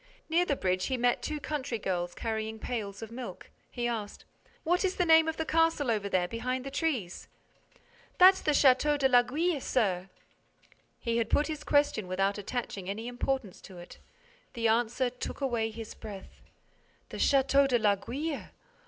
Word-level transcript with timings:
Near 0.29 0.45
the 0.45 0.55
bridge, 0.55 0.87
he 0.87 0.97
met 0.97 1.21
two 1.21 1.39
country 1.39 1.77
girls 1.77 2.15
carrying 2.15 2.57
pails 2.57 3.03
of 3.03 3.11
milk. 3.11 3.51
He 3.69 3.87
asked: 3.87 4.25
"What 4.63 4.83
is 4.83 4.95
the 4.95 5.05
name 5.05 5.27
of 5.27 5.37
the 5.37 5.45
castle 5.45 5.91
over 5.91 6.09
there, 6.09 6.27
behind 6.27 6.65
the 6.65 6.71
trees?" 6.71 7.27
"That's 8.17 8.41
the 8.41 8.49
Château 8.53 8.97
de 8.97 9.07
l'Aiguille, 9.07 9.61
sir." 9.61 10.09
He 10.99 11.17
had 11.17 11.29
put 11.29 11.45
his 11.45 11.63
question 11.63 12.07
without 12.07 12.39
attaching 12.39 12.89
any 12.89 13.07
importance 13.07 13.61
to 13.61 13.77
it. 13.77 13.99
The 14.53 14.67
answer 14.67 15.11
took 15.11 15.39
away 15.39 15.69
his 15.69 15.93
breath: 15.93 16.41
"The 17.09 17.17
Château 17.17 17.67
de 17.67 17.77
l'Aiguille? 17.77 18.49